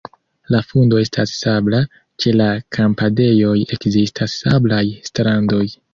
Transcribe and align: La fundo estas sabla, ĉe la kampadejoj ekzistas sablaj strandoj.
La 0.53 0.59
fundo 0.69 1.01
estas 1.01 1.33
sabla, 1.41 1.81
ĉe 2.23 2.33
la 2.39 2.47
kampadejoj 2.77 3.55
ekzistas 3.77 4.39
sablaj 4.47 4.85
strandoj. 5.11 5.65